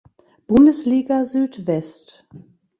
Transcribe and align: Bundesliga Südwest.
Bundesliga 0.47 1.25
Südwest. 1.27 2.25